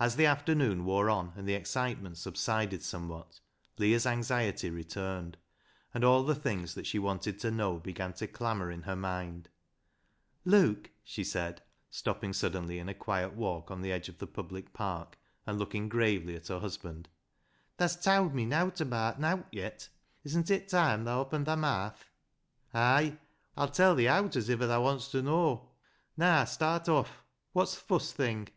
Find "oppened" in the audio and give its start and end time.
21.26-21.44